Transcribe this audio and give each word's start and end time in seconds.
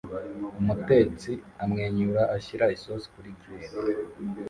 Umutetsi 0.61 1.31
amwenyura 1.63 2.21
ashyira 2.35 2.65
isosi 2.77 3.07
kuri 3.13 3.29
grill 3.39 3.71